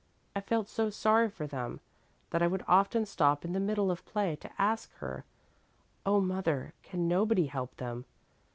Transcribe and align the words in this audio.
I 0.35 0.41
felt 0.41 0.67
so 0.67 0.89
sorry 0.89 1.29
for 1.29 1.45
them 1.45 1.79
that 2.31 2.41
I 2.41 2.47
would 2.47 2.65
often 2.67 3.05
stop 3.05 3.45
in 3.45 3.53
the 3.53 3.59
middle 3.59 3.91
of 3.91 4.03
play 4.03 4.35
to 4.37 4.49
ask 4.59 4.91
her, 4.95 5.25
'Oh, 6.07 6.19
mother, 6.19 6.73
can 6.81 7.07
nobody 7.07 7.45
help 7.45 7.75
them?' 7.77 8.05